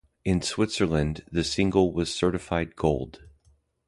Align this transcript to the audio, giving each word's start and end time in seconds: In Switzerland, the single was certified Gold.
In 0.25 0.41
Switzerland, 0.41 1.25
the 1.31 1.43
single 1.43 1.93
was 1.93 2.11
certified 2.11 2.75
Gold. 2.75 3.19